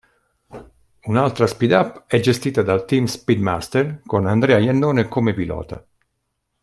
[1.03, 5.85] Un'altra Speed Up è gestita dal team Speed Master con Andrea Iannone come pilota.